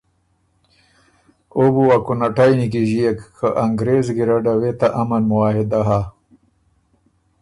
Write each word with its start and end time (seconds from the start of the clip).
او 1.55 1.63
بو 1.73 1.83
ا 1.95 1.97
کُنه 2.05 2.27
ټئ 2.35 2.51
نیکیݫيېک 2.57 3.19
که 3.37 3.47
انګرېز 3.63 4.07
ګیرډه 4.15 4.53
وې 4.59 4.71
ته 4.79 4.87
امن 5.01 5.23
معاهدۀ 5.29 5.81
هۀ 5.87 6.01